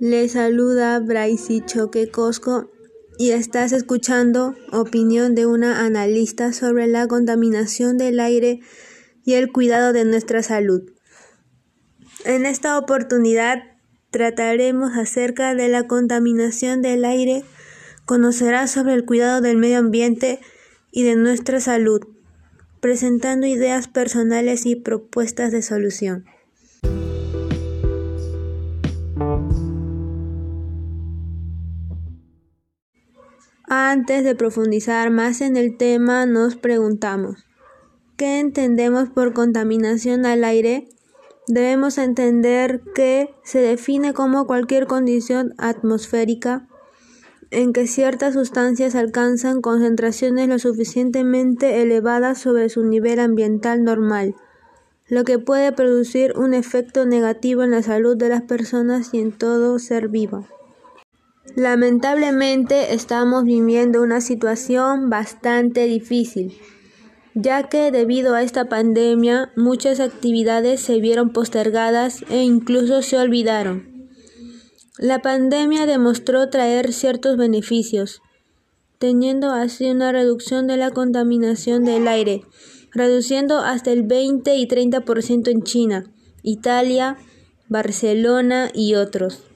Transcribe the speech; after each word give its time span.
Le 0.00 0.28
saluda 0.28 1.00
Braisi 1.00 1.60
Choque 1.60 2.08
Cosco 2.08 2.70
y 3.18 3.30
estás 3.30 3.72
escuchando 3.72 4.54
opinión 4.70 5.34
de 5.34 5.44
una 5.44 5.84
analista 5.84 6.52
sobre 6.52 6.86
la 6.86 7.08
contaminación 7.08 7.98
del 7.98 8.20
aire 8.20 8.60
y 9.24 9.32
el 9.32 9.50
cuidado 9.50 9.92
de 9.92 10.04
nuestra 10.04 10.44
salud. 10.44 10.82
En 12.24 12.46
esta 12.46 12.78
oportunidad 12.78 13.64
trataremos 14.12 14.96
acerca 14.96 15.56
de 15.56 15.68
la 15.68 15.88
contaminación 15.88 16.80
del 16.80 17.04
aire, 17.04 17.42
conocerás 18.04 18.70
sobre 18.70 18.94
el 18.94 19.04
cuidado 19.04 19.40
del 19.40 19.56
medio 19.56 19.78
ambiente 19.78 20.38
y 20.92 21.02
de 21.02 21.16
nuestra 21.16 21.58
salud, 21.58 22.02
presentando 22.78 23.48
ideas 23.48 23.88
personales 23.88 24.64
y 24.64 24.76
propuestas 24.76 25.50
de 25.50 25.60
solución. 25.60 26.24
Antes 33.70 34.24
de 34.24 34.34
profundizar 34.34 35.10
más 35.10 35.42
en 35.42 35.58
el 35.58 35.76
tema, 35.76 36.24
nos 36.24 36.56
preguntamos, 36.56 37.44
¿qué 38.16 38.38
entendemos 38.38 39.10
por 39.10 39.34
contaminación 39.34 40.24
al 40.24 40.44
aire? 40.44 40.88
Debemos 41.48 41.98
entender 41.98 42.80
que 42.94 43.34
se 43.44 43.60
define 43.60 44.14
como 44.14 44.46
cualquier 44.46 44.86
condición 44.86 45.52
atmosférica 45.58 46.66
en 47.50 47.74
que 47.74 47.86
ciertas 47.86 48.32
sustancias 48.32 48.94
alcanzan 48.94 49.60
concentraciones 49.60 50.48
lo 50.48 50.58
suficientemente 50.58 51.82
elevadas 51.82 52.38
sobre 52.38 52.70
su 52.70 52.84
nivel 52.84 53.20
ambiental 53.20 53.84
normal, 53.84 54.34
lo 55.08 55.24
que 55.24 55.38
puede 55.38 55.72
producir 55.72 56.32
un 56.38 56.54
efecto 56.54 57.04
negativo 57.04 57.64
en 57.64 57.72
la 57.72 57.82
salud 57.82 58.16
de 58.16 58.30
las 58.30 58.42
personas 58.42 59.12
y 59.12 59.20
en 59.20 59.32
todo 59.32 59.78
ser 59.78 60.08
vivo. 60.08 60.46
Lamentablemente 61.56 62.94
estamos 62.94 63.44
viviendo 63.44 64.02
una 64.02 64.20
situación 64.20 65.10
bastante 65.10 65.86
difícil, 65.86 66.56
ya 67.34 67.68
que 67.68 67.90
debido 67.90 68.34
a 68.34 68.42
esta 68.42 68.68
pandemia 68.68 69.52
muchas 69.56 70.00
actividades 70.00 70.80
se 70.80 71.00
vieron 71.00 71.32
postergadas 71.32 72.24
e 72.30 72.42
incluso 72.42 73.02
se 73.02 73.18
olvidaron. 73.18 74.08
La 74.98 75.22
pandemia 75.22 75.86
demostró 75.86 76.48
traer 76.50 76.92
ciertos 76.92 77.36
beneficios, 77.36 78.20
teniendo 78.98 79.50
así 79.50 79.90
una 79.90 80.12
reducción 80.12 80.66
de 80.66 80.76
la 80.76 80.90
contaminación 80.90 81.84
del 81.84 82.08
aire, 82.08 82.42
reduciendo 82.92 83.58
hasta 83.58 83.92
el 83.92 84.02
20 84.02 84.56
y 84.56 84.66
30% 84.66 85.48
en 85.48 85.62
China, 85.62 86.12
Italia, 86.42 87.16
Barcelona 87.68 88.70
y 88.74 88.94
otros. 88.94 89.47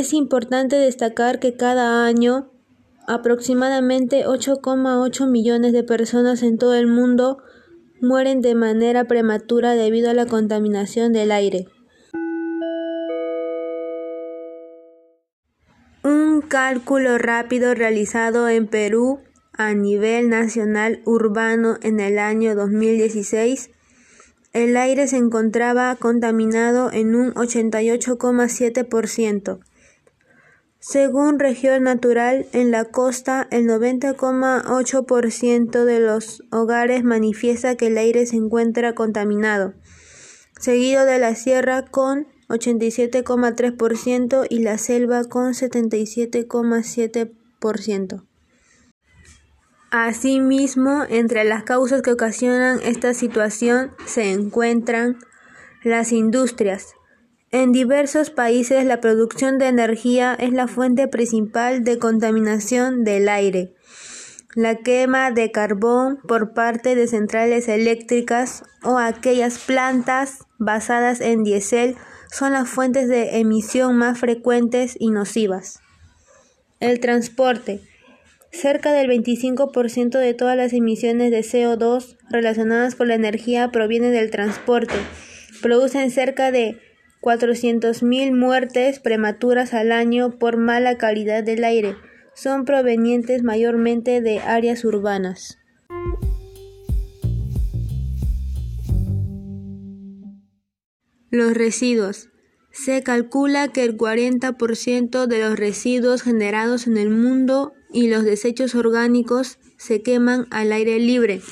Es 0.00 0.12
importante 0.14 0.76
destacar 0.76 1.40
que 1.40 1.58
cada 1.58 2.06
año 2.06 2.50
aproximadamente 3.06 4.24
8,8 4.24 5.28
millones 5.28 5.74
de 5.74 5.82
personas 5.82 6.42
en 6.42 6.56
todo 6.56 6.74
el 6.74 6.86
mundo 6.86 7.42
mueren 8.00 8.40
de 8.40 8.54
manera 8.54 9.04
prematura 9.04 9.74
debido 9.74 10.08
a 10.08 10.14
la 10.14 10.24
contaminación 10.24 11.12
del 11.12 11.32
aire. 11.32 11.66
Un 16.02 16.40
cálculo 16.48 17.18
rápido 17.18 17.74
realizado 17.74 18.48
en 18.48 18.68
Perú 18.68 19.18
a 19.52 19.74
nivel 19.74 20.30
nacional 20.30 21.02
urbano 21.04 21.76
en 21.82 22.00
el 22.00 22.18
año 22.18 22.54
2016, 22.54 23.68
el 24.54 24.78
aire 24.78 25.06
se 25.08 25.18
encontraba 25.18 25.94
contaminado 25.96 26.90
en 26.90 27.14
un 27.14 27.34
88,7%. 27.34 29.60
Según 30.90 31.38
región 31.38 31.84
natural, 31.84 32.46
en 32.52 32.72
la 32.72 32.84
costa 32.84 33.46
el 33.52 33.68
90,8% 33.68 35.84
de 35.84 36.00
los 36.00 36.42
hogares 36.50 37.04
manifiesta 37.04 37.76
que 37.76 37.86
el 37.86 37.96
aire 37.96 38.26
se 38.26 38.34
encuentra 38.34 38.96
contaminado, 38.96 39.74
seguido 40.58 41.04
de 41.04 41.20
la 41.20 41.36
sierra 41.36 41.84
con 41.84 42.26
87,3% 42.48 44.48
y 44.50 44.64
la 44.64 44.78
selva 44.78 45.22
con 45.22 45.52
77,7%. 45.52 48.24
Asimismo, 49.92 51.04
entre 51.08 51.44
las 51.44 51.62
causas 51.62 52.02
que 52.02 52.10
ocasionan 52.10 52.80
esta 52.82 53.14
situación 53.14 53.92
se 54.06 54.32
encuentran 54.32 55.18
las 55.84 56.10
industrias, 56.10 56.96
en 57.52 57.72
diversos 57.72 58.30
países 58.30 58.84
la 58.84 59.00
producción 59.00 59.58
de 59.58 59.66
energía 59.66 60.36
es 60.38 60.52
la 60.52 60.68
fuente 60.68 61.08
principal 61.08 61.82
de 61.82 61.98
contaminación 61.98 63.02
del 63.02 63.28
aire. 63.28 63.74
La 64.54 64.76
quema 64.76 65.30
de 65.30 65.50
carbón 65.50 66.18
por 66.26 66.54
parte 66.54 66.94
de 66.94 67.06
centrales 67.06 67.68
eléctricas 67.68 68.64
o 68.82 68.98
aquellas 68.98 69.58
plantas 69.58 70.46
basadas 70.58 71.20
en 71.20 71.44
diésel 71.44 71.96
son 72.32 72.52
las 72.52 72.68
fuentes 72.68 73.08
de 73.08 73.38
emisión 73.38 73.96
más 73.96 74.18
frecuentes 74.18 74.96
y 74.98 75.10
nocivas. 75.10 75.80
El 76.78 77.00
transporte. 77.00 77.80
Cerca 78.52 78.92
del 78.92 79.08
25% 79.08 80.18
de 80.18 80.34
todas 80.34 80.56
las 80.56 80.72
emisiones 80.72 81.30
de 81.30 81.40
CO2 81.40 82.16
relacionadas 82.30 82.96
con 82.96 83.08
la 83.08 83.14
energía 83.14 83.70
provienen 83.70 84.12
del 84.12 84.30
transporte. 84.30 84.94
Producen 85.62 86.10
cerca 86.10 86.50
de 86.50 86.80
400.000 87.20 88.34
muertes 88.34 88.98
prematuras 88.98 89.74
al 89.74 89.92
año 89.92 90.38
por 90.38 90.56
mala 90.56 90.96
calidad 90.96 91.44
del 91.44 91.64
aire 91.64 91.96
son 92.34 92.64
provenientes 92.64 93.42
mayormente 93.42 94.22
de 94.22 94.38
áreas 94.38 94.84
urbanas. 94.84 95.58
Los 101.30 101.54
residuos. 101.54 102.28
Se 102.72 103.02
calcula 103.02 103.68
que 103.68 103.84
el 103.84 103.96
40% 103.98 105.26
de 105.26 105.40
los 105.40 105.58
residuos 105.58 106.22
generados 106.22 106.86
en 106.86 106.96
el 106.96 107.10
mundo 107.10 107.74
y 107.92 108.08
los 108.08 108.24
desechos 108.24 108.74
orgánicos 108.74 109.58
se 109.76 110.02
queman 110.02 110.46
al 110.50 110.72
aire 110.72 110.98
libre, 110.98 111.42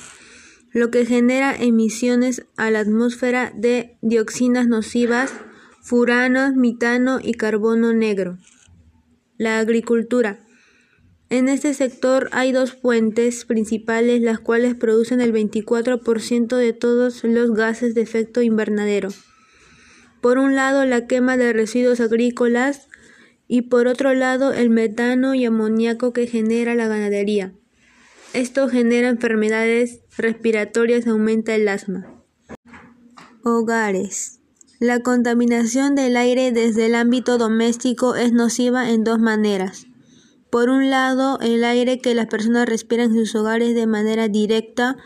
lo 0.73 0.91
que 0.91 1.05
genera 1.05 1.55
emisiones 1.55 2.47
a 2.57 2.71
la 2.71 2.81
atmósfera 2.81 3.53
de 3.55 3.99
dioxinas 4.01 4.69
nocivas 4.69 5.33
furanos, 5.89 6.55
mitano 6.55 7.19
y 7.19 7.33
carbono 7.33 7.95
negro. 7.95 8.37
La 9.39 9.59
agricultura. 9.59 10.39
En 11.31 11.49
este 11.49 11.73
sector 11.73 12.29
hay 12.33 12.53
dos 12.53 12.75
fuentes 12.75 13.47
principales 13.47 14.21
las 14.21 14.39
cuales 14.39 14.75
producen 14.75 15.23
el 15.23 15.33
24% 15.33 16.57
de 16.57 16.73
todos 16.75 17.25
los 17.25 17.55
gases 17.55 17.95
de 17.95 18.03
efecto 18.03 18.43
invernadero. 18.43 19.09
Por 20.21 20.37
un 20.37 20.55
lado 20.55 20.85
la 20.85 21.07
quema 21.07 21.39
de 21.39 21.55
residuos 21.55 22.01
agrícolas 22.01 22.89
y 23.47 23.63
por 23.63 23.87
otro 23.87 24.13
lado 24.13 24.53
el 24.53 24.69
metano 24.69 25.35
y 25.35 25.47
amoníaco 25.47 26.13
que 26.13 26.27
genera 26.27 26.75
la 26.75 26.89
ganadería. 26.89 27.55
Esto 28.35 28.69
genera 28.69 29.09
enfermedades 29.09 30.01
respiratorias 30.19 31.07
y 31.07 31.09
aumenta 31.09 31.55
el 31.55 31.67
asma. 31.67 32.23
Hogares. 33.43 34.38
La 34.81 35.01
contaminación 35.01 35.97
del 35.97 36.17
aire 36.17 36.53
desde 36.53 36.87
el 36.87 36.95
ámbito 36.95 37.37
doméstico 37.37 38.15
es 38.15 38.33
nociva 38.33 38.91
en 38.91 39.03
dos 39.03 39.19
maneras. 39.19 39.87
Por 40.51 40.71
un 40.71 40.89
lado, 40.89 41.41
el 41.41 41.65
aire 41.65 41.99
que 41.99 42.15
las 42.15 42.27
personas 42.27 42.69
respiran 42.69 43.11
en 43.11 43.27
sus 43.27 43.35
hogares 43.35 43.75
de 43.75 43.89
manera 43.89 44.29
directa 44.29 44.97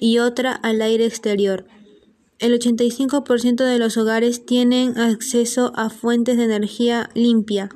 y 0.00 0.18
otra 0.18 0.52
al 0.52 0.82
aire 0.82 1.06
exterior. 1.06 1.64
El 2.40 2.52
85% 2.58 3.64
de 3.64 3.78
los 3.78 3.96
hogares 3.96 4.44
tienen 4.44 4.98
acceso 4.98 5.72
a 5.76 5.88
fuentes 5.88 6.36
de 6.36 6.44
energía 6.44 7.08
limpia, 7.14 7.70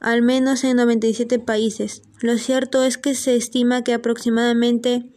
al 0.00 0.20
menos 0.20 0.64
en 0.64 0.76
97 0.76 1.38
países. 1.38 2.02
Lo 2.20 2.36
cierto 2.36 2.84
es 2.84 2.98
que 2.98 3.14
se 3.14 3.36
estima 3.36 3.84
que 3.84 3.94
aproximadamente 3.94 5.10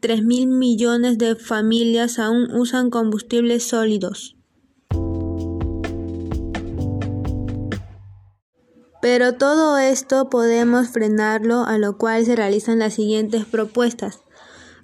3.000 0.00 0.48
millones 0.48 1.18
de 1.18 1.36
familias 1.36 2.18
aún 2.18 2.50
usan 2.52 2.90
combustibles 2.90 3.62
sólidos. 3.62 4.34
Pero 9.04 9.34
todo 9.34 9.76
esto 9.76 10.30
podemos 10.30 10.88
frenarlo, 10.88 11.66
a 11.66 11.76
lo 11.76 11.98
cual 11.98 12.24
se 12.24 12.36
realizan 12.36 12.78
las 12.78 12.94
siguientes 12.94 13.44
propuestas. 13.44 14.24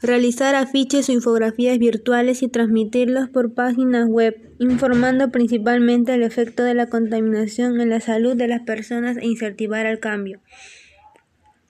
Realizar 0.03 0.55
afiches 0.55 1.09
o 1.09 1.13
infografías 1.13 1.79
virtuales 1.79 2.43
y 2.43 2.49
transmitirlos 2.49 3.31
por 3.31 3.55
páginas 3.55 4.07
web, 4.07 4.37
informando 4.59 5.31
principalmente 5.31 6.13
el 6.13 6.23
efecto 6.23 6.65
de 6.65 6.75
la 6.75 6.91
contaminación 6.91 7.81
en 7.81 7.89
la 7.89 8.01
salud 8.01 8.37
de 8.37 8.47
las 8.47 8.61
personas 8.61 9.17
e 9.17 9.25
incentivar 9.25 9.87
al 9.87 10.01
cambio. 10.01 10.43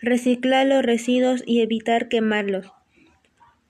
Reciclar 0.01 0.67
los 0.67 0.83
residuos 0.83 1.45
y 1.47 1.61
evitar 1.61 2.09
quemarlos. 2.09 2.67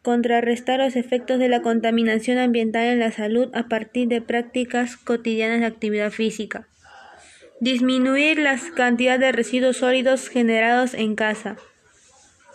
Contrarrestar 0.01 0.81
los 0.81 0.97
efectos 0.97 1.39
de 1.39 1.51
la 1.51 1.61
contaminación 1.61 2.39
ambiental 2.39 2.87
en 2.87 3.01
la 3.01 3.13
salud 3.13 3.51
a 3.53 3.69
partir 3.69 4.09
de 4.09 4.23
prácticas 4.23 4.97
cotidianas 4.97 5.61
de 5.61 5.67
actividad 5.67 6.11
física 6.11 6.67
Disminuir 7.61 8.39
la 8.39 8.59
cantidad 8.75 9.19
de 9.19 9.33
residuos 9.33 9.77
sólidos 9.77 10.29
generados 10.29 10.95
en 10.95 11.15
casa. 11.15 11.57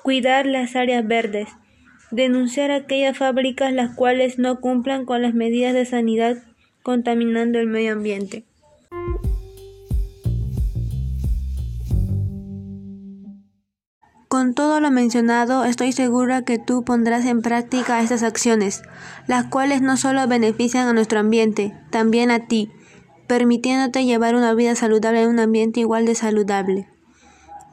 Cuidar 0.01 0.47
las 0.47 0.75
áreas 0.75 1.07
verdes. 1.07 1.47
Denunciar 2.09 2.71
aquellas 2.71 3.15
fábricas 3.15 3.71
las 3.71 3.93
cuales 3.93 4.39
no 4.39 4.59
cumplan 4.59 5.05
con 5.05 5.21
las 5.21 5.35
medidas 5.35 5.75
de 5.75 5.85
sanidad 5.85 6.37
contaminando 6.81 7.59
el 7.59 7.67
medio 7.67 7.93
ambiente. 7.93 8.45
Con 14.27 14.55
todo 14.55 14.79
lo 14.79 14.89
mencionado, 14.89 15.65
estoy 15.65 15.91
segura 15.91 16.41
que 16.41 16.57
tú 16.57 16.83
pondrás 16.83 17.25
en 17.25 17.43
práctica 17.43 18.01
estas 18.01 18.23
acciones, 18.23 18.81
las 19.27 19.45
cuales 19.45 19.83
no 19.83 19.97
solo 19.97 20.27
benefician 20.27 20.87
a 20.87 20.93
nuestro 20.93 21.19
ambiente, 21.19 21.73
también 21.91 22.31
a 22.31 22.47
ti, 22.47 22.71
permitiéndote 23.27 24.05
llevar 24.05 24.35
una 24.35 24.53
vida 24.53 24.75
saludable 24.75 25.23
en 25.23 25.29
un 25.29 25.39
ambiente 25.39 25.79
igual 25.79 26.05
de 26.05 26.15
saludable. 26.15 26.87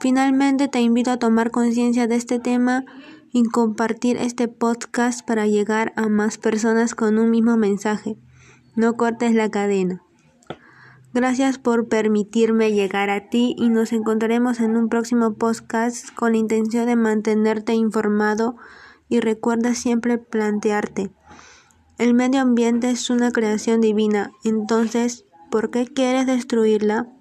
Finalmente, 0.00 0.69
te 0.69 0.81
invito 0.81 1.10
a 1.10 1.19
tomar 1.19 1.50
conciencia 1.50 2.06
de 2.06 2.16
este 2.16 2.38
tema 2.38 2.84
y 3.32 3.44
compartir 3.44 4.16
este 4.16 4.49
podcast 4.49 5.26
para 5.26 5.46
llegar 5.46 5.93
a 5.96 6.08
más 6.08 6.38
personas 6.38 6.94
con 6.94 7.19
un 7.19 7.31
mismo 7.31 7.56
mensaje. 7.56 8.16
No 8.75 8.96
cortes 8.96 9.34
la 9.34 9.50
cadena. 9.50 10.02
Gracias 11.14 11.58
por 11.58 11.88
permitirme 11.88 12.72
llegar 12.72 13.10
a 13.10 13.28
ti 13.28 13.55
y 13.58 13.69
nos 13.69 13.93
encontraremos 13.93 14.60
en 14.60 14.76
un 14.76 14.88
próximo 14.88 15.34
podcast 15.34 16.08
con 16.14 16.32
la 16.32 16.38
intención 16.38 16.87
de 16.87 16.96
mantenerte 16.96 17.75
informado 17.75 18.56
y 19.10 19.20
recuerda 19.20 19.75
siempre 19.75 20.16
plantearte. 20.16 21.10
El 21.98 22.14
medio 22.14 22.40
ambiente 22.40 22.90
es 22.90 23.10
una 23.10 23.31
creación 23.31 23.82
divina, 23.82 24.32
entonces, 24.43 25.26
¿por 25.52 25.70
qué 25.70 25.84
quieres 25.84 26.26
destruirla? 26.26 27.12